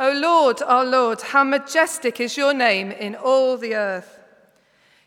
[0.00, 4.18] O Lord, our Lord, how majestic is your name in all the earth.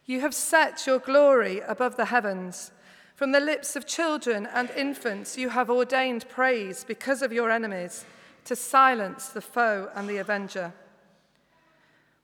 [0.06, 2.72] You have set your glory above the heavens.
[3.14, 8.06] From the lips of children and infants, you have ordained praise because of your enemies,
[8.46, 10.72] to silence the foe and the avenger.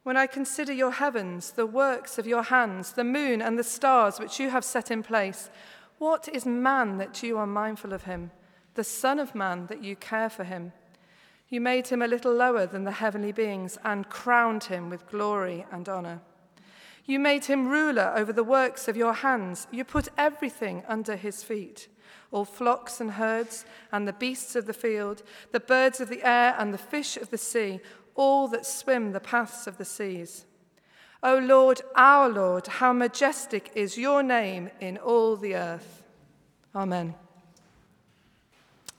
[0.03, 4.19] When I consider your heavens, the works of your hands, the moon and the stars
[4.19, 5.49] which you have set in place,
[5.97, 8.31] what is man that you are mindful of him,
[8.75, 10.71] the Son of Man that you care for him?
[11.53, 15.67] You made him a little lower than the heavenly beings and crowned him with glory
[15.71, 16.19] and honor.
[17.05, 19.67] You made him ruler over the works of your hands.
[19.69, 21.89] You put everything under his feet
[22.31, 25.21] all flocks and herds, and the beasts of the field,
[25.51, 27.79] the birds of the air, and the fish of the sea,
[28.15, 30.47] all that swim the paths of the seas.
[31.21, 36.01] O Lord, our Lord, how majestic is your name in all the earth.
[36.75, 37.13] Amen.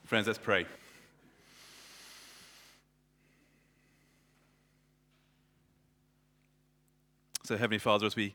[0.04, 0.64] Friends, let's pray.
[7.46, 8.32] So, Heavenly Father, as we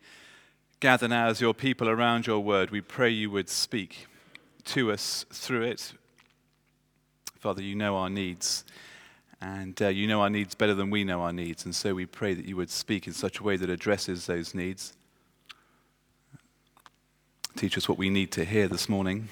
[0.79, 4.05] gather now as your people around your word, we pray you would speak
[4.65, 5.93] to us through it.
[7.39, 8.65] Father, you know our needs,
[9.41, 12.05] and uh, you know our needs better than we know our needs, and so we
[12.05, 14.93] pray that you would speak in such a way that addresses those needs.
[17.55, 19.27] Teach us what we need to hear this morning.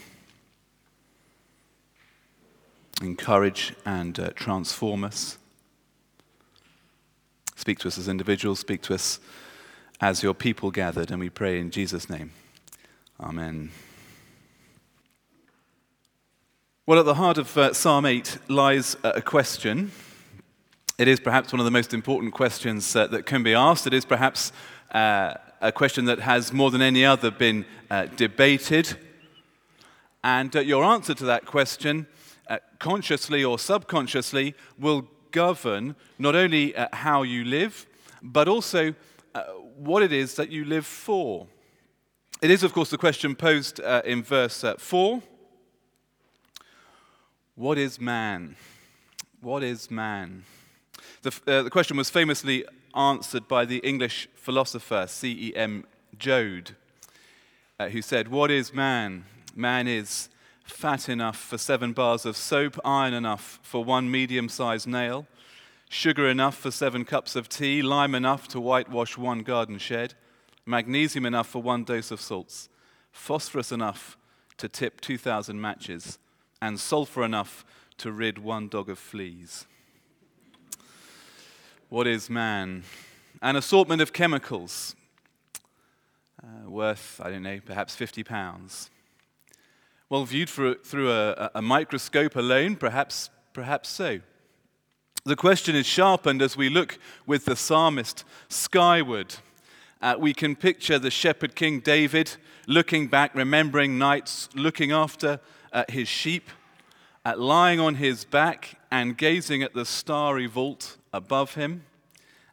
[3.04, 5.38] Encourage and uh, transform us.
[7.56, 9.20] Speak to us as individuals, speak to us
[10.00, 12.32] as your people gathered, and we pray in Jesus' name.
[13.20, 13.72] Amen.
[16.86, 19.92] Well, at the heart of uh, Psalm 8 lies a question.
[20.98, 23.88] It is perhaps one of the most important questions uh, that can be asked.
[23.88, 24.52] It is perhaps
[24.92, 28.96] uh, a question that has more than any other been uh, debated.
[30.24, 32.08] And uh, your answer to that question,
[32.48, 37.86] uh, consciously or subconsciously, will govern not only how you live,
[38.22, 38.94] but also
[39.78, 41.48] what it is that you live for.
[42.42, 45.22] It is, of course, the question posed uh, in verse uh, 4
[47.56, 48.56] What is man?
[49.42, 50.44] What is man?
[51.22, 55.86] The, uh, the question was famously answered by the English philosopher C.E.M.
[56.18, 56.76] Joad,
[57.80, 59.26] uh, who said, What is man?
[59.56, 60.30] Man is
[60.64, 65.28] fat enough for seven bars of soap, iron enough for one medium sized nail
[65.90, 70.14] sugar enough for seven cups of tea, lime enough to whitewash one garden shed,
[70.66, 72.70] magnesium enough for one dose of salts,
[73.12, 74.18] phosphorus enough
[74.58, 76.20] to tip 2,000 matches,
[76.62, 77.66] and sulfur enough
[77.98, 79.66] to rid one dog of fleas.
[81.90, 82.84] What is man?
[83.42, 84.96] An assortment of chemicals
[86.44, 88.90] uh, worth, I don't know, perhaps 50 pounds.
[90.10, 94.20] Well, viewed through a, a microscope alone, perhaps, perhaps so.
[95.28, 99.36] The question is sharpened as we look with the psalmist skyward.
[100.02, 102.32] Uh, we can picture the shepherd king David
[102.66, 105.42] looking back, remembering nights, looking after
[105.74, 106.50] uh, his sheep,
[107.26, 111.84] uh, lying on his back and gazing at the starry vault above him,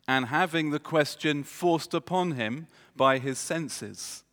[0.08, 4.24] and having the question forced upon him by his senses.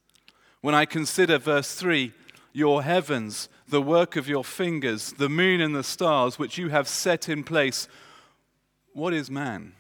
[0.61, 2.11] When I consider verse 3,
[2.53, 6.87] your heavens, the work of your fingers, the moon and the stars, which you have
[6.87, 7.87] set in place,
[8.93, 9.73] what is man?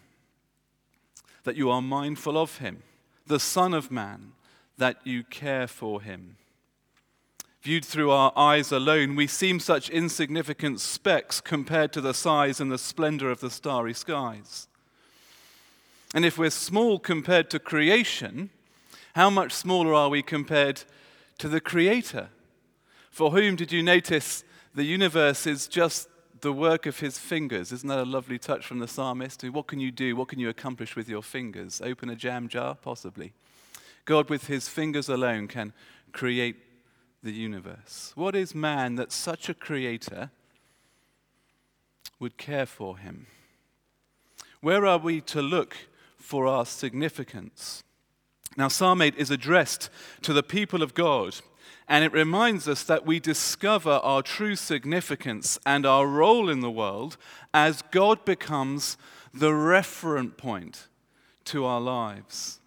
[1.43, 2.83] That you are mindful of him,
[3.25, 4.33] the Son of Man,
[4.77, 6.37] that you care for him.
[7.61, 12.71] Viewed through our eyes alone, we seem such insignificant specks compared to the size and
[12.71, 14.67] the splendor of the starry skies.
[16.13, 18.49] And if we're small compared to creation,
[19.13, 20.83] how much smaller are we compared
[21.37, 22.29] to the Creator?
[23.11, 26.07] For whom did you notice the universe is just
[26.41, 27.71] the work of his fingers.
[27.71, 29.43] Isn't that a lovely touch from the psalmist?
[29.43, 30.15] What can you do?
[30.15, 31.81] What can you accomplish with your fingers?
[31.81, 32.75] Open a jam jar?
[32.75, 33.33] Possibly.
[34.05, 35.73] God, with his fingers alone, can
[36.11, 36.57] create
[37.23, 38.11] the universe.
[38.15, 40.31] What is man that such a creator
[42.19, 43.27] would care for him?
[44.61, 45.75] Where are we to look
[46.17, 47.83] for our significance?
[48.57, 49.89] Now, Psalm 8 is addressed
[50.23, 51.35] to the people of God
[51.91, 56.71] and it reminds us that we discover our true significance and our role in the
[56.71, 57.17] world
[57.53, 58.95] as God becomes
[59.33, 60.87] the referent point
[61.43, 62.61] to our lives.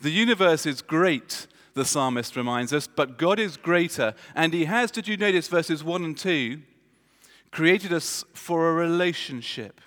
[0.00, 4.14] The universe is great, the psalmist reminds us, but God is greater.
[4.34, 6.60] And He has, did you notice verses 1 and 2,
[7.52, 9.80] created us for a relationship.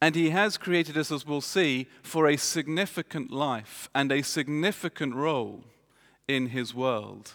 [0.00, 5.14] And He has created us, as we'll see, for a significant life and a significant
[5.14, 5.64] role
[6.28, 7.32] in His world.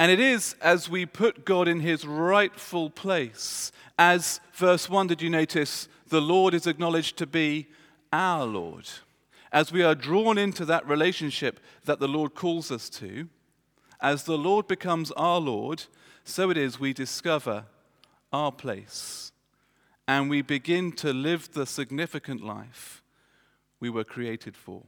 [0.00, 5.20] And it is as we put God in his rightful place, as verse 1, did
[5.20, 7.68] you notice, the Lord is acknowledged to be
[8.10, 8.88] our Lord.
[9.52, 13.28] As we are drawn into that relationship that the Lord calls us to,
[14.00, 15.84] as the Lord becomes our Lord,
[16.24, 17.66] so it is we discover
[18.32, 19.32] our place
[20.10, 23.00] and we begin to live the significant life
[23.78, 24.82] we were created for.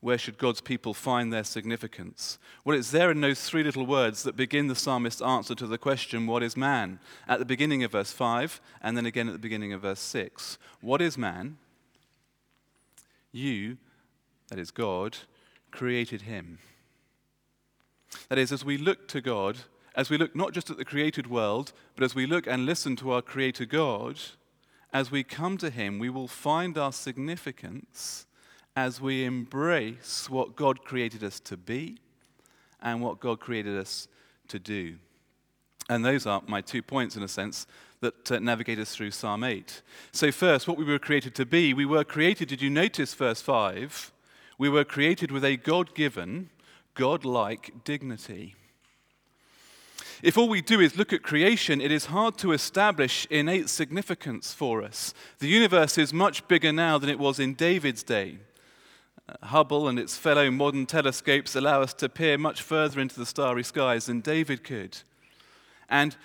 [0.00, 2.38] Where should God's people find their significance?
[2.64, 5.76] Well, it's there in those three little words that begin the psalmist's answer to the
[5.76, 6.98] question, What is man?
[7.28, 10.56] At the beginning of verse 5, and then again at the beginning of verse 6.
[10.80, 11.58] What is man?
[13.32, 13.76] You,
[14.48, 15.18] that is God,
[15.70, 16.58] created him.
[18.30, 19.58] That is, as we look to God,
[19.94, 22.96] as we look not just at the created world, but as we look and listen
[22.96, 24.18] to our Creator God,
[24.92, 28.26] as we come to Him, we will find our significance
[28.74, 31.98] as we embrace what God created us to be
[32.80, 34.08] and what God created us
[34.48, 34.96] to do.
[35.88, 37.66] And those are my two points, in a sense,
[38.00, 39.82] that uh, navigate us through Psalm 8.
[40.10, 41.74] So, first, what we were created to be.
[41.74, 44.12] We were created, did you notice verse 5?
[44.58, 46.50] We were created with a God given,
[46.94, 48.54] God like dignity.
[50.22, 54.54] If all we do is look at creation, it is hard to establish innate significance
[54.54, 55.12] for us.
[55.40, 58.38] The universe is much bigger now than it was in David's day.
[59.42, 63.64] Hubble and its fellow modern telescopes allow us to peer much further into the starry
[63.64, 64.98] skies than David could.
[65.88, 66.16] And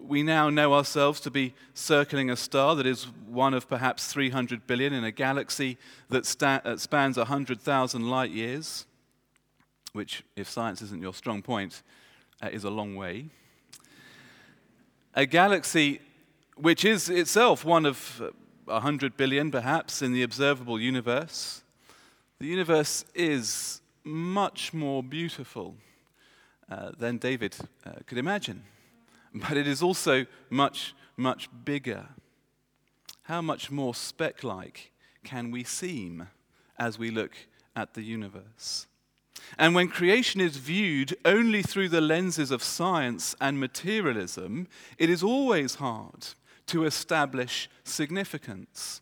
[0.00, 4.64] we now know ourselves to be circling a star that is one of perhaps 300
[4.68, 5.76] billion in a galaxy
[6.08, 8.86] that sta- uh, spans 100,000 light years,
[9.92, 11.82] which, if science isn't your strong point,
[12.40, 13.30] uh, is a long way.
[15.14, 16.00] A galaxy
[16.54, 18.22] which is itself one of
[18.66, 21.62] 100 billion, perhaps, in the observable universe.
[22.38, 25.74] The universe is much more beautiful
[26.70, 28.62] uh, than David uh, could imagine,
[29.34, 32.06] but it is also much, much bigger.
[33.22, 34.92] How much more speck like
[35.24, 36.28] can we seem
[36.78, 37.32] as we look
[37.74, 38.86] at the universe?
[39.58, 45.22] And when creation is viewed only through the lenses of science and materialism, it is
[45.22, 46.28] always hard
[46.66, 49.00] to establish significance.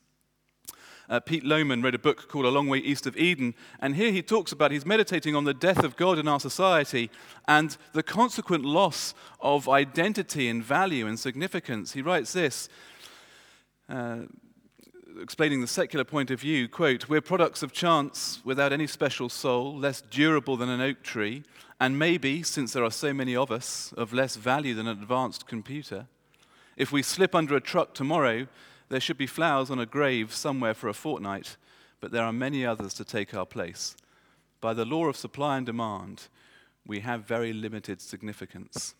[1.09, 4.13] Uh, Pete Lowman wrote a book called A Long Way East of Eden, and here
[4.13, 7.11] he talks about he's meditating on the death of God in our society
[7.47, 11.93] and the consequent loss of identity and value and significance.
[11.93, 12.69] He writes this.
[13.89, 14.25] Uh,
[15.21, 19.77] explaining the secular point of view, quote, we're products of chance without any special soul,
[19.77, 21.45] less durable than an oak tree,
[21.81, 25.47] and maybe, since there are so many of us, of less value than an advanced
[25.47, 26.07] computer.
[26.77, 28.47] If we slip under a truck tomorrow,
[28.89, 31.57] there should be flowers on a grave somewhere for a fortnight,
[32.01, 33.97] but there are many others to take our place.
[34.61, 36.29] By the law of supply and demand,
[36.87, 38.95] we have very limited significance.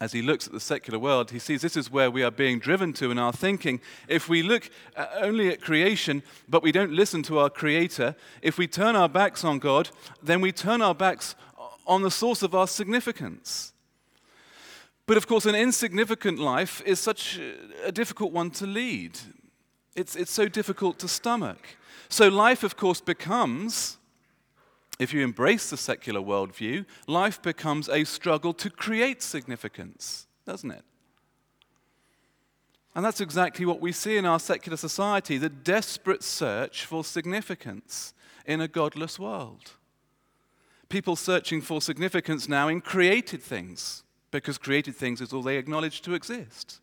[0.00, 2.58] As he looks at the secular world, he sees this is where we are being
[2.58, 3.82] driven to in our thinking.
[4.08, 8.56] If we look uh, only at creation, but we don't listen to our Creator, if
[8.56, 9.90] we turn our backs on God,
[10.22, 11.34] then we turn our backs
[11.86, 13.74] on the source of our significance.
[15.06, 17.38] But of course, an insignificant life is such
[17.84, 19.18] a difficult one to lead.
[19.96, 21.76] It's, it's so difficult to stomach.
[22.08, 23.98] So, life, of course, becomes,
[25.00, 30.84] if you embrace the secular worldview, life becomes a struggle to create significance, doesn't it?
[32.94, 38.12] And that's exactly what we see in our secular society the desperate search for significance
[38.44, 39.72] in a godless world.
[40.90, 46.02] People searching for significance now in created things because created things is all they acknowledge
[46.02, 46.80] to exist.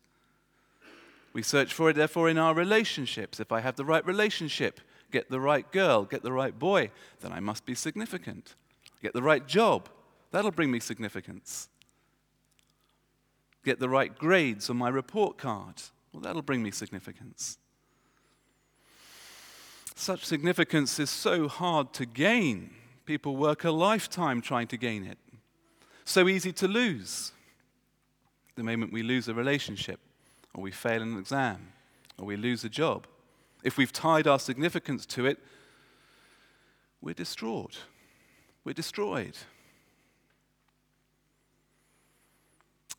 [1.32, 3.38] We search for it, therefore, in our relationships.
[3.38, 7.32] If I have the right relationship, get the right girl, get the right boy, then
[7.32, 8.54] I must be significant.
[9.02, 9.88] Get the right job,
[10.30, 11.68] that'll bring me significance.
[13.64, 17.58] Get the right grades on my report card, well, that'll bring me significance.
[19.94, 22.70] Such significance is so hard to gain.
[23.04, 25.18] People work a lifetime trying to gain it.
[26.04, 27.32] So easy to lose
[28.54, 30.00] the moment we lose a relationship,
[30.54, 31.72] or we fail an exam,
[32.18, 33.06] or we lose a job.
[33.62, 35.38] If we've tied our significance to it,
[37.00, 37.78] we're distraught.
[38.64, 39.36] We're destroyed.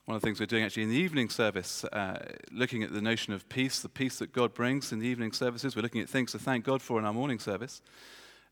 [0.05, 3.01] One of the things we're doing actually in the evening service, uh, looking at the
[3.01, 6.09] notion of peace, the peace that God brings in the evening services, we're looking at
[6.09, 7.81] things to thank God for in our morning service.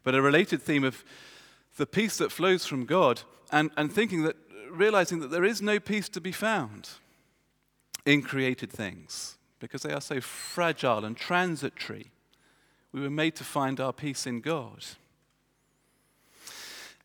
[0.04, 1.04] But a related theme of
[1.78, 3.22] the peace that flows from God
[3.52, 4.36] and, and thinking that
[4.70, 6.90] realizing that there is no peace to be found
[8.06, 12.12] in created things because they are so fragile and transitory.
[12.92, 14.86] We were made to find our peace in God.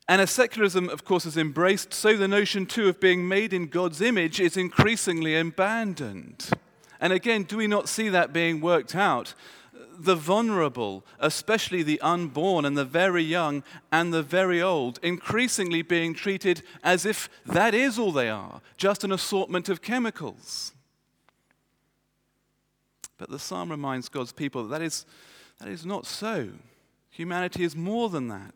[0.07, 3.67] And as secularism, of course, is embraced, so the notion too of being made in
[3.67, 6.49] God's image is increasingly abandoned.
[6.99, 9.33] And again, do we not see that being worked out?
[9.97, 16.13] The vulnerable, especially the unborn and the very young and the very old, increasingly being
[16.13, 20.73] treated as if that is all they are, just an assortment of chemicals.
[23.23, 25.05] But the psalm reminds God's people that that is,
[25.59, 26.49] that is not so.
[27.09, 28.53] Humanity is more than that.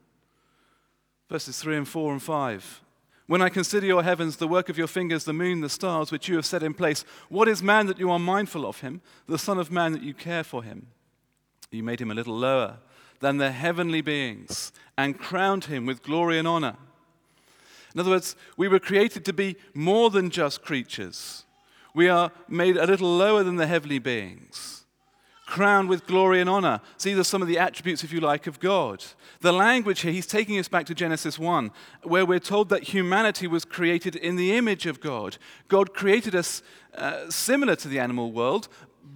[1.29, 2.81] Verses 3 and 4 and 5.
[3.27, 6.27] When I consider your heavens, the work of your fingers, the moon, the stars, which
[6.27, 9.37] you have set in place, what is man that you are mindful of him, the
[9.37, 10.87] Son of Man that you care for him?
[11.71, 12.79] You made him a little lower
[13.21, 16.75] than the heavenly beings and crowned him with glory and honor.
[17.93, 21.45] In other words, we were created to be more than just creatures.
[21.97, 24.85] We are made a little lower than the heavenly beings
[25.47, 26.79] crowned with glory and honor.
[26.97, 29.03] So these are some of the attributes, if you like, of God.
[29.39, 31.71] The language here, he's taking us back to Genesis 1,
[32.03, 35.37] where we're told that humanity was created in the image of God.
[35.69, 36.61] God created us
[36.95, 38.67] uh, similar to the animal world,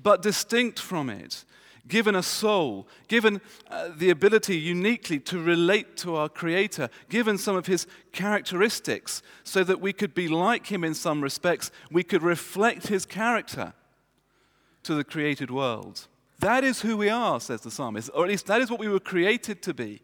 [0.02, 1.46] but distinct from it.
[1.92, 7.58] Given a soul, given uh, the ability uniquely to relate to our Creator, given some
[7.58, 12.24] of His characteristics so that we could be like Him in some respects, we could
[12.24, 13.74] reflect His character
[14.84, 16.08] to the created world.
[16.40, 18.88] That is who we are, says the psalmist, or at least that is what we
[18.88, 20.02] were created to be.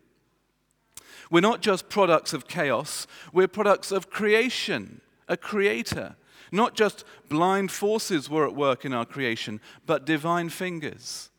[1.32, 6.18] We're not just products of chaos, we're products of creation, a creator.
[6.52, 11.30] Not just blind forces were at work in our creation, but divine fingers.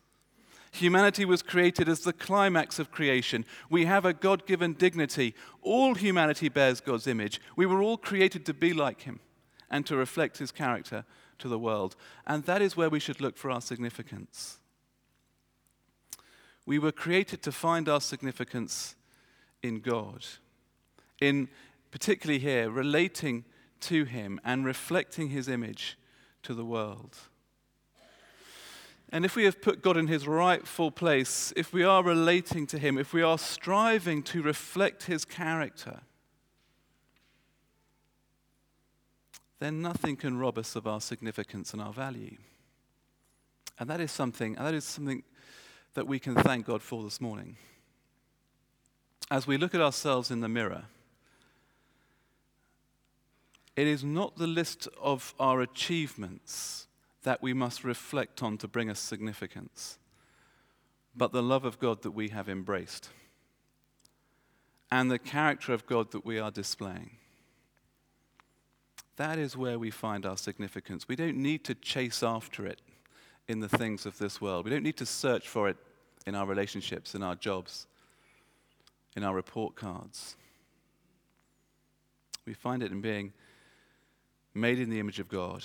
[0.79, 3.45] Humanity was created as the climax of creation.
[3.69, 5.35] We have a God given dignity.
[5.61, 7.41] All humanity bears God's image.
[7.57, 9.19] We were all created to be like Him
[9.71, 11.05] and to reflect His character
[11.41, 11.97] to the world.
[12.29, 14.59] And that is where we should look for our significance.
[16.65, 18.95] We were created to find our significance
[19.65, 20.27] in God,
[21.21, 21.49] in
[21.91, 23.45] particularly here, relating
[23.81, 25.99] to Him and reflecting His image
[26.45, 27.17] to the world.
[29.11, 32.79] And if we have put God in his rightful place, if we are relating to
[32.79, 36.01] him, if we are striving to reflect his character,
[39.61, 42.37] then nothing can rob us of our significance and our value.
[43.79, 45.23] And that is something, that is something
[45.95, 47.57] that we can thank God for this morning.
[49.31, 50.85] As we look at ourselves in the mirror,
[53.75, 56.88] it is not the list of our achievements
[57.23, 59.99] that we must reflect on to bring us significance,
[61.17, 63.11] but the love of God that we have embraced
[64.91, 67.11] and the character of God that we are displaying.
[69.17, 71.09] That is where we find our significance.
[71.09, 72.81] We don't need to chase after it
[73.49, 74.65] in the things of this world.
[74.65, 75.77] We don't need to search for it
[76.27, 77.87] in our relationships, in our jobs,
[79.17, 80.37] in our report cards.
[82.47, 83.33] We find it in being
[84.55, 85.65] made in the image of God,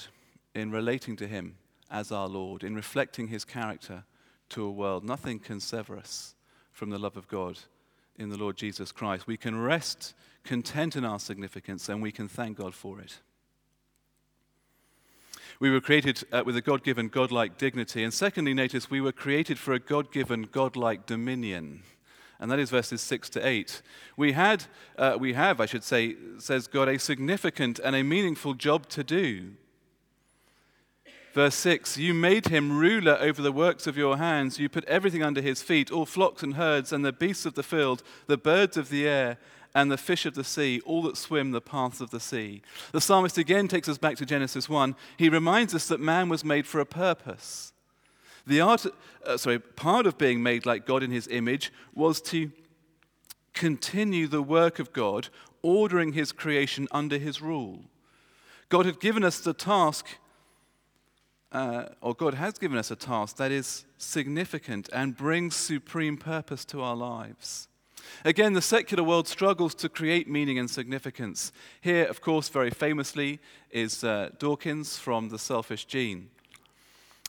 [0.55, 1.55] in relating to Him
[1.89, 4.03] as our Lord, in reflecting His character
[4.49, 5.03] to a world.
[5.03, 6.35] Nothing can sever us
[6.71, 7.59] from the love of God
[8.17, 9.27] in the Lord Jesus Christ.
[9.27, 13.19] We can rest content in our significance and we can thank God for it.
[15.59, 18.03] We were created uh, with a God given, God like dignity.
[18.03, 21.83] And secondly, notice we were created for a God given, God like dominion.
[22.39, 23.81] And that is verses 6 to 8.
[24.17, 24.65] We, had,
[24.97, 29.03] uh, we have, I should say, says God, a significant and a meaningful job to
[29.03, 29.51] do.
[31.33, 34.59] Verse 6 You made him ruler over the works of your hands.
[34.59, 37.63] You put everything under his feet all flocks and herds, and the beasts of the
[37.63, 39.37] field, the birds of the air,
[39.75, 42.61] and the fish of the sea, all that swim the paths of the sea.
[42.91, 44.95] The psalmist again takes us back to Genesis 1.
[45.17, 47.73] He reminds us that man was made for a purpose.
[48.45, 48.85] The art,
[49.25, 52.51] uh, sorry, part of being made like God in his image was to
[53.53, 55.29] continue the work of God,
[55.63, 57.85] ordering his creation under his rule.
[58.69, 60.05] God had given us the task,
[61.53, 66.65] uh, or God has given us a task that is significant and brings supreme purpose
[66.65, 67.67] to our lives.
[68.25, 71.51] Again, the secular world struggles to create meaning and significance.
[71.79, 76.29] Here, of course, very famously, is uh, Dawkins from The Selfish Gene,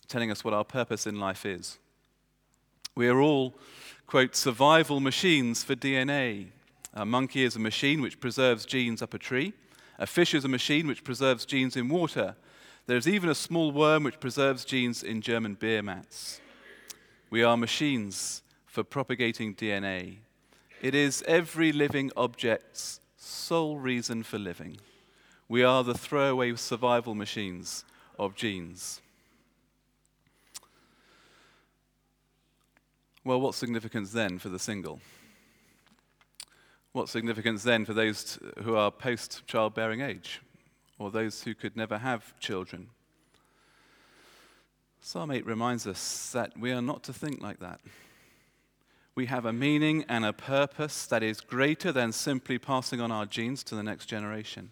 [0.09, 1.79] telling us what our purpose in life is.
[2.97, 3.55] We are all,
[4.07, 6.49] quote, survival machines for DNA.
[6.95, 9.53] A monkey is a machine which preserves genes up a tree.
[9.99, 12.37] A fish is a machine which preserves genes in water.
[12.87, 16.41] There's even a small worm which preserves genes in German beer mats.
[17.31, 20.19] We are machines for propagating DNA.
[20.83, 24.77] It is every living object's sole reason for living.
[25.49, 27.87] We are the throwaway survival machines
[28.19, 29.01] of genes.
[33.25, 35.01] Well, what significance then for the single?
[36.93, 40.43] What significance then for those who are post childbearing age
[40.99, 42.89] or those who could never have children?
[45.01, 47.81] Psalm 8 reminds us that we are not to think like that.
[49.15, 53.27] We have a meaning and a purpose that is greater than simply passing on our
[53.27, 54.71] genes to the next generation.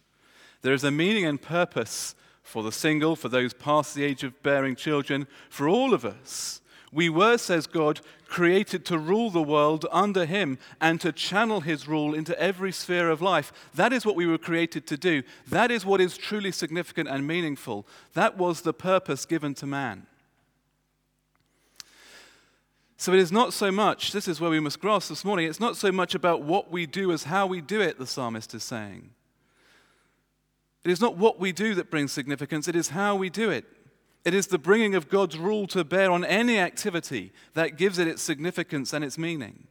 [0.63, 4.43] There is a meaning and purpose for the single, for those past the age of
[4.43, 6.62] bearing children, for all of us.
[6.93, 11.89] We were, says God, created to rule the world under Him and to channel His
[11.89, 13.53] rule into every sphere of life.
[13.75, 15.23] That is what we were created to do.
[15.49, 17.87] That is what is truly significant and meaningful.
[18.13, 20.07] That was the purpose given to man.
[22.99, 25.59] So it is not so much, this is where we must grasp this morning, it's
[25.59, 28.63] not so much about what we do as how we do it, the psalmist is
[28.63, 29.11] saying.
[30.85, 33.65] It is not what we do that brings significance, it is how we do it.
[34.25, 38.07] It is the bringing of God's rule to bear on any activity that gives it
[38.07, 39.67] its significance and its meaning.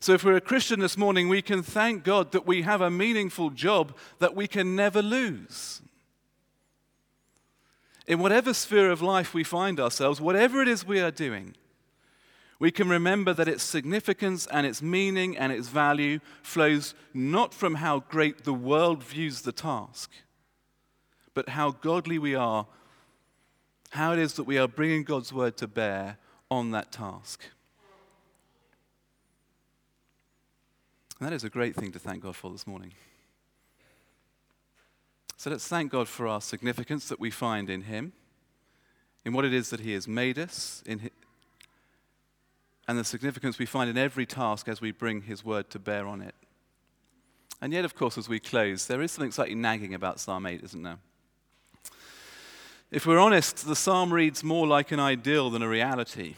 [0.00, 2.90] So, if we're a Christian this morning, we can thank God that we have a
[2.90, 5.82] meaningful job that we can never lose.
[8.06, 11.56] In whatever sphere of life we find ourselves, whatever it is we are doing,
[12.60, 17.76] we can remember that its significance and its meaning and its value flows not from
[17.76, 20.10] how great the world views the task,
[21.34, 22.66] but how godly we are,
[23.90, 26.18] how it is that we are bringing God's word to bear
[26.50, 27.44] on that task.
[31.18, 32.92] And that is a great thing to thank God for this morning.
[35.36, 38.12] So let's thank God for our significance that we find in Him,
[39.24, 41.10] in what it is that He has made us, in
[42.88, 46.06] and the significance we find in every task as we bring His word to bear
[46.06, 46.34] on it.
[47.60, 50.62] And yet, of course, as we close, there is something slightly nagging about Psalm 8,
[50.64, 50.98] isn't there?
[52.90, 56.36] If we're honest, the psalm reads more like an ideal than a reality.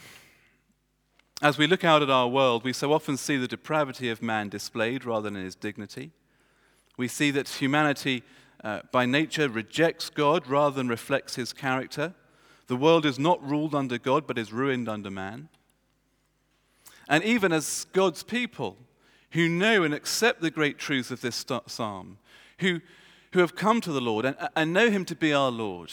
[1.41, 4.49] As we look out at our world, we so often see the depravity of man
[4.49, 6.11] displayed rather than his dignity.
[6.97, 8.23] We see that humanity,
[8.65, 12.13] uh, by nature, rejects God rather than reflects his character.
[12.67, 15.47] The world is not ruled under God, but is ruined under man.
[17.07, 18.75] And even as God's people
[19.31, 22.17] who know and accept the great truths of this psalm,
[22.59, 22.81] who,
[23.31, 25.91] who have come to the Lord and, and know Him to be our Lord,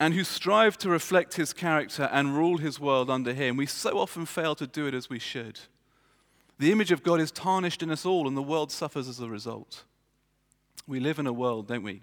[0.00, 3.98] and who strive to reflect His character and rule His world under Him, we so
[3.98, 5.60] often fail to do it as we should.
[6.58, 9.28] The image of God is tarnished in us all, and the world suffers as a
[9.28, 9.84] result.
[10.88, 12.02] We live in a world, don't we,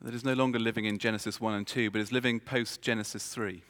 [0.00, 3.28] that is no longer living in Genesis 1 and 2, but is living post Genesis
[3.28, 3.62] 3,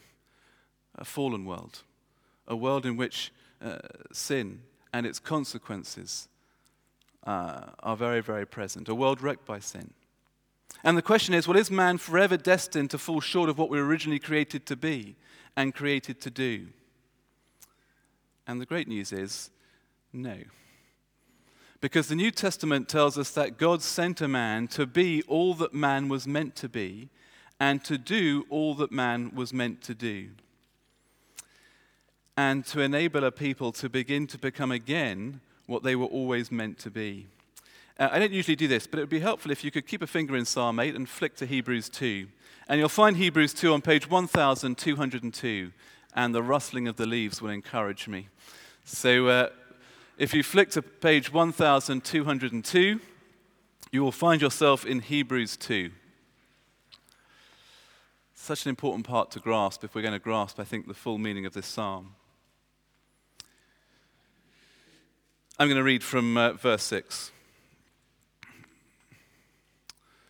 [0.94, 1.82] a fallen world
[2.48, 3.30] a world in which
[3.62, 3.78] uh,
[4.10, 4.62] sin
[4.92, 6.28] and its consequences
[7.24, 9.92] uh, are very, very present, a world wrecked by sin.
[10.84, 13.78] And the question is well, is man forever destined to fall short of what we
[13.80, 15.16] were originally created to be
[15.56, 16.68] and created to do?
[18.46, 19.50] And the great news is
[20.12, 20.38] no.
[21.80, 25.74] Because the New Testament tells us that God sent a man to be all that
[25.74, 27.08] man was meant to be
[27.60, 30.30] and to do all that man was meant to do
[32.36, 36.78] and to enable a people to begin to become again what they were always meant
[36.78, 37.26] to be.
[37.98, 40.02] Uh, I don't usually do this, but it would be helpful if you could keep
[40.02, 42.28] a finger in Psalm 8 and flick to Hebrews 2.
[42.68, 45.72] And you'll find Hebrews 2 on page 1202,
[46.14, 48.28] and the rustling of the leaves will encourage me.
[48.84, 49.48] So uh,
[50.16, 53.00] if you flick to page 1202,
[53.90, 55.90] you will find yourself in Hebrews 2.
[58.34, 61.18] Such an important part to grasp if we're going to grasp, I think, the full
[61.18, 62.14] meaning of this psalm.
[65.58, 67.32] I'm going to read from uh, verse 6.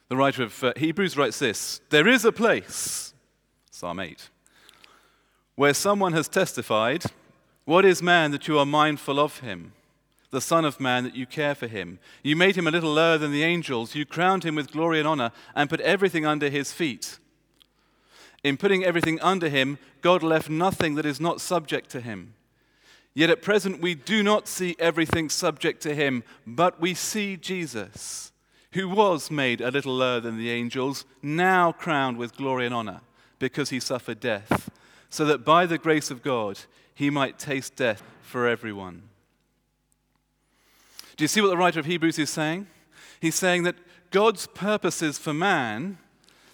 [0.09, 3.13] The writer of uh, Hebrews writes this There is a place,
[3.71, 4.31] Psalm 8,
[5.55, 7.05] where someone has testified,
[7.65, 9.73] What is man that you are mindful of him?
[10.31, 11.99] The Son of Man that you care for him.
[12.23, 13.95] You made him a little lower than the angels.
[13.95, 17.19] You crowned him with glory and honor and put everything under his feet.
[18.45, 22.35] In putting everything under him, God left nothing that is not subject to him.
[23.15, 28.31] Yet at present, we do not see everything subject to him, but we see Jesus,
[28.73, 33.01] who was made a little lower than the angels, now crowned with glory and honor,
[33.39, 34.71] because he suffered death,
[35.09, 36.59] so that by the grace of God
[36.95, 39.03] he might taste death for everyone.
[41.17, 42.67] Do you see what the writer of Hebrews is saying?
[43.21, 43.77] He's saying that
[44.11, 45.99] God's purposes for man,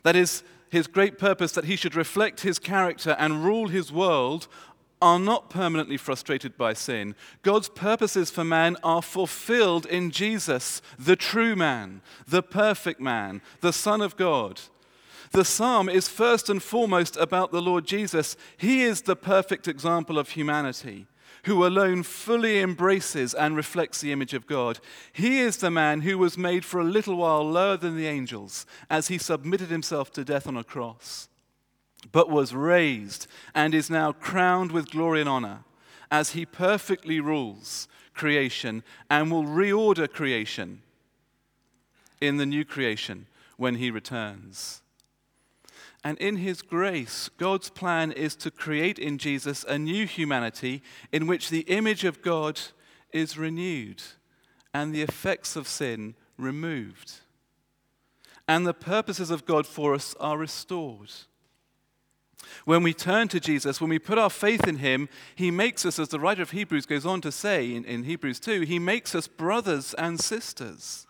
[0.03, 4.49] that is, his great purpose that he should reflect his character and rule his world,
[5.05, 7.15] are not permanently frustrated by sin.
[7.43, 13.73] God's purposes for man are fulfilled in Jesus, the true man, the perfect man, the
[13.73, 14.63] Son of God.
[15.33, 18.35] The psalm is first and foremost about the Lord Jesus.
[18.57, 21.07] He is the perfect example of humanity
[21.45, 24.79] who alone fully embraces and reflects the image of God.
[25.13, 28.65] He is the man who was made for a little while lower than the angels
[28.89, 31.29] as he submitted himself to death on a cross,
[32.13, 35.65] but was raised and is now crowned with glory and honor
[36.11, 40.81] as he perfectly rules creation and will reorder creation
[42.21, 44.83] in the new creation when he returns.
[46.03, 51.27] And in his grace, God's plan is to create in Jesus a new humanity in
[51.27, 52.61] which the image of God
[53.13, 54.03] is renewed
[54.75, 57.21] and the effects of sin removed.
[58.47, 61.11] And the purposes of God for us are restored.
[62.65, 65.99] When we turn to Jesus, when we put our faith in him, he makes us,
[65.99, 69.15] as the writer of Hebrews goes on to say in, in Hebrews 2, he makes
[69.15, 71.07] us brothers and sisters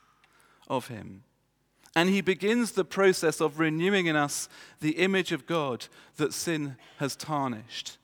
[0.69, 1.25] of him.
[1.97, 4.49] And he begins the process of renewing in us
[4.81, 7.99] the image of God that sin has tarnished.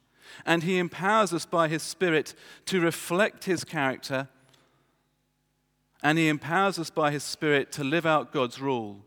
[0.47, 2.35] And he empowers us by his Spirit
[2.67, 4.29] to reflect his character.
[6.03, 9.05] And he empowers us by his Spirit to live out God's rule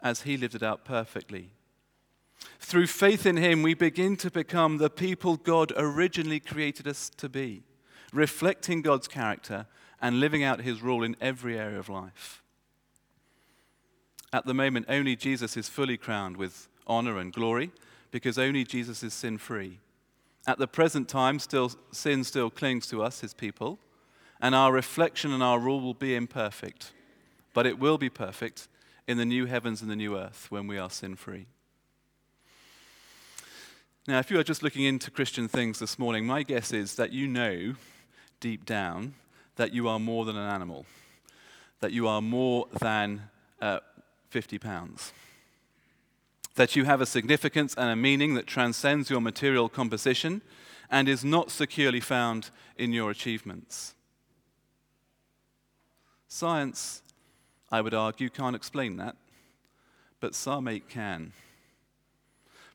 [0.00, 1.50] as he lived it out perfectly.
[2.58, 7.28] Through faith in him, we begin to become the people God originally created us to
[7.28, 7.62] be,
[8.12, 9.66] reflecting God's character
[10.00, 12.42] and living out his rule in every area of life.
[14.32, 17.72] At the moment, only Jesus is fully crowned with honor and glory
[18.10, 19.78] because only Jesus is sin free.
[20.46, 23.78] At the present time, still, sin still clings to us, his people,
[24.40, 26.92] and our reflection and our rule will be imperfect.
[27.52, 28.68] But it will be perfect
[29.06, 31.46] in the new heavens and the new earth when we are sin free.
[34.10, 37.12] Now, if you are just looking into Christian things this morning, my guess is that
[37.12, 37.74] you know
[38.40, 39.14] deep down
[39.54, 40.84] that you are more than an animal,
[41.78, 43.30] that you are more than
[43.62, 43.78] uh,
[44.30, 45.12] 50 pounds.
[46.56, 50.42] That you have a significance and a meaning that transcends your material composition
[50.90, 53.94] and is not securely found in your achievements.
[56.26, 57.02] Science,
[57.70, 59.14] I would argue, can't explain that,
[60.18, 61.32] but 8 can.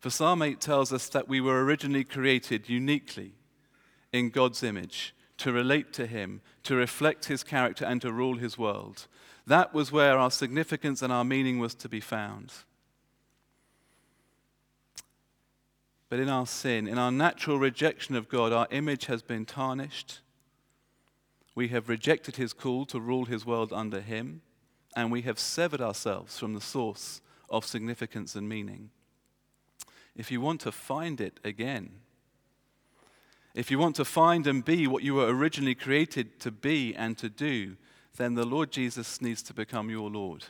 [0.05, 3.33] For Psalm 8 tells us that we were originally created uniquely
[4.13, 8.55] in God's image to relate to Him, to reflect His character, and to rule His
[8.55, 9.07] world.
[9.47, 12.53] That was where our significance and our meaning was to be found.
[16.09, 20.19] But in our sin, in our natural rejection of God, our image has been tarnished.
[21.55, 24.43] We have rejected his call to rule his world under him,
[24.95, 28.91] and we have severed ourselves from the source of significance and meaning.
[30.15, 31.91] If you want to find it again,
[33.53, 37.17] if you want to find and be what you were originally created to be and
[37.17, 37.77] to do,
[38.17, 40.45] then the Lord Jesus needs to become your Lord.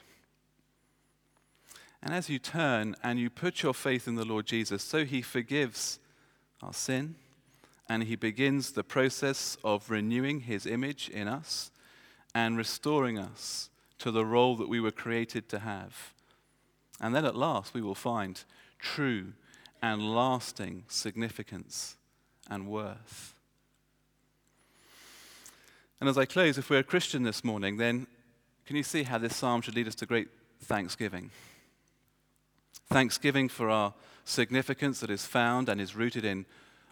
[2.01, 5.21] And as you turn and you put your faith in the Lord Jesus, so he
[5.21, 5.99] forgives
[6.61, 7.15] our sin
[7.87, 11.71] and he begins the process of renewing his image in us
[12.33, 16.13] and restoring us to the role that we were created to have.
[16.99, 18.43] And then at last we will find
[18.79, 19.33] true
[19.81, 21.95] and lasting significance
[22.49, 23.33] and worth.
[25.99, 28.07] And as I close, if we're a Christian this morning, then
[28.65, 30.27] can you see how this psalm should lead us to great
[30.61, 31.31] thanksgiving?
[32.89, 33.93] Thanksgiving for our
[34.25, 36.45] significance that is found and is rooted in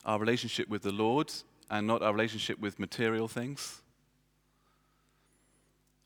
[0.05, 1.31] our relationship with the Lord
[1.69, 3.81] and not our relationship with material things.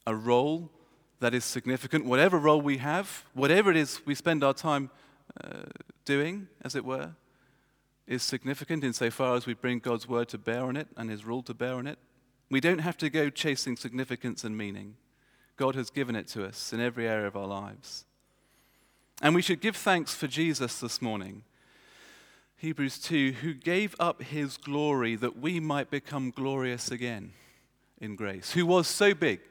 [0.06, 0.72] A role
[1.20, 4.90] that is significant, whatever role we have, whatever it is we spend our time
[5.44, 5.64] uh,
[6.08, 7.12] doing, as it were,
[8.08, 11.44] is significant insofar as we bring God's word to bear on it and his rule
[11.44, 12.00] to bear on it.
[12.50, 14.96] We don't have to go chasing significance and meaning.
[15.58, 18.06] God has given it to us in every area of our lives.
[19.22, 21.44] And we should give thanks for Jesus this morning.
[22.56, 27.34] Hebrews 2, who gave up his glory that we might become glorious again
[28.00, 29.42] in grace, who was so big,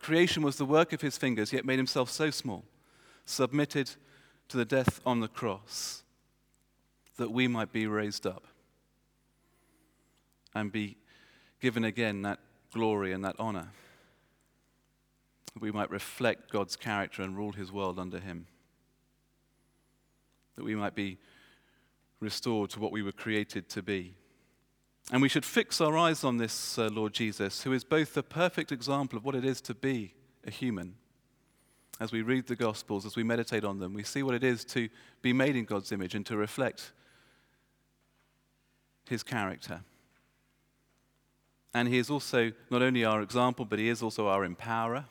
[0.00, 2.64] creation was the work of his fingers, yet made himself so small,
[3.26, 3.90] submitted
[4.48, 6.02] to the death on the cross,
[7.16, 8.46] that we might be raised up
[10.54, 10.96] and be
[11.60, 12.38] given again that
[12.72, 13.68] glory and that honor.
[15.54, 18.46] That we might reflect God's character and rule his world under him.
[20.56, 21.18] That we might be
[22.20, 24.14] restored to what we were created to be.
[25.10, 28.22] And we should fix our eyes on this uh, Lord Jesus, who is both the
[28.22, 30.14] perfect example of what it is to be
[30.46, 30.96] a human.
[32.00, 34.64] As we read the Gospels, as we meditate on them, we see what it is
[34.66, 34.88] to
[35.20, 36.92] be made in God's image and to reflect
[39.08, 39.80] his character.
[41.74, 45.04] And he is also not only our example, but he is also our empowerer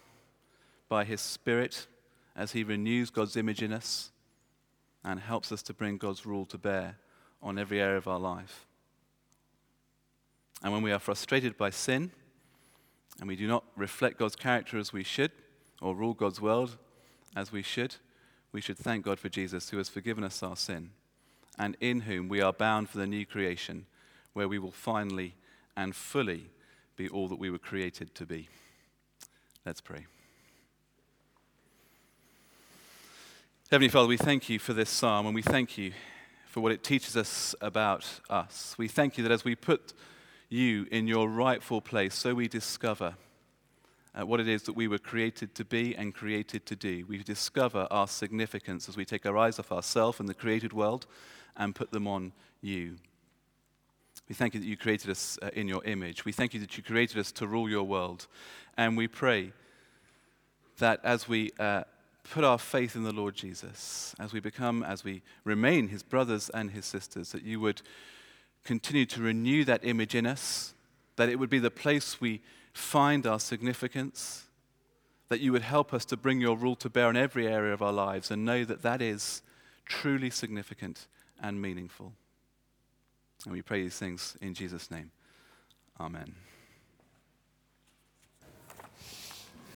[0.88, 1.88] by his Spirit
[2.36, 4.12] as he renews God's image in us
[5.04, 6.98] and helps us to bring God's rule to bear
[7.42, 8.66] on every area of our life.
[10.64, 12.12] And when we are frustrated by sin
[13.20, 15.32] and we do not reflect God's character as we should
[15.82, 16.78] or rule God's world
[17.36, 17.96] as we should,
[18.52, 20.92] we should thank God for Jesus who has forgiven us our sin
[21.60, 23.86] and in whom we are bound for the new creation
[24.34, 25.36] where we will finally
[25.76, 26.50] and fully
[26.96, 28.50] be all that we were created to be.
[29.66, 30.06] Let's pray.
[33.70, 35.92] Heavenly Father, we thank you for this psalm and we thank you
[36.46, 38.74] for what it teaches us about us.
[38.78, 39.94] We thank you that as we put
[40.50, 43.16] you in your rightful place, so we discover
[44.26, 47.06] what it is that we were created to be and created to do.
[47.08, 51.06] We discover our significance as we take our eyes off ourselves and the created world
[51.56, 52.96] and put them on you.
[54.28, 56.26] We thank you that you created us uh, in your image.
[56.26, 58.28] We thank you that you created us to rule your world.
[58.76, 59.54] And we pray
[60.80, 61.84] that as we uh,
[62.24, 66.50] put our faith in the Lord Jesus, as we become, as we remain his brothers
[66.50, 67.82] and his sisters, that you would
[68.64, 70.74] continue to renew that image in us,
[71.16, 72.42] that it would be the place we
[72.78, 74.46] find our significance,
[75.30, 77.82] that you would help us to bring your rule to bear in every area of
[77.82, 79.42] our lives and know that that is
[79.86, 81.08] truly significant
[81.42, 82.14] and meaningful.
[83.46, 85.12] And we pray these things in Jesus' name.
[86.00, 86.47] Amen.